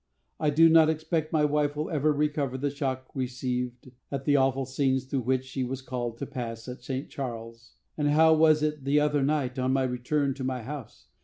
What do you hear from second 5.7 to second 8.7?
called to pass at St. Charles. And how was